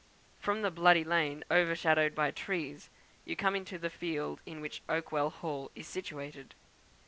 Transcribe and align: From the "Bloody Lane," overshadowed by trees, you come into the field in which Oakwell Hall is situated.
From 0.39 0.63
the 0.63 0.71
"Bloody 0.71 1.03
Lane," 1.03 1.43
overshadowed 1.51 2.15
by 2.15 2.31
trees, 2.31 2.89
you 3.23 3.35
come 3.35 3.55
into 3.55 3.77
the 3.77 3.91
field 3.91 4.41
in 4.47 4.59
which 4.59 4.81
Oakwell 4.89 5.29
Hall 5.31 5.69
is 5.75 5.85
situated. 5.85 6.55